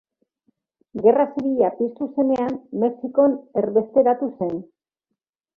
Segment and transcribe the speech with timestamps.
[1.03, 4.59] Gerra Zibila piztu zenean, Mexikon erbesteratu zen.